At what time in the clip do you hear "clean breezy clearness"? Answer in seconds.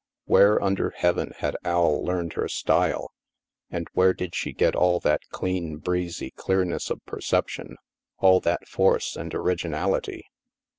5.29-6.89